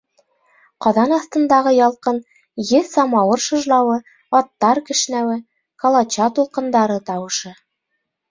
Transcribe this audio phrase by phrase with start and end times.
[0.85, 2.17] Ҡаҙан аҫтындағы ялҡын,
[2.69, 3.99] еҙ самауыр шыжлауы,
[4.41, 5.37] аттар кешнәүе,
[5.85, 7.53] Колоча тулҡындары тауышы.